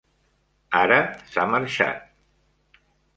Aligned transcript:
Ara 0.79 0.97
s'ha 1.33 1.45
marxat. 1.57 2.81